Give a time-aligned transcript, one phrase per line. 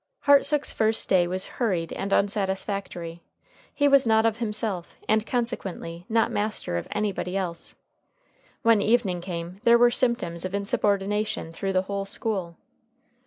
[0.21, 3.21] Hartsook's first day was hurried and unsatisfactory.
[3.71, 7.75] He was not of himself, and consequently not master of anybody else.
[8.63, 12.57] When evening came, there were symptoms of insubordination through the whole school.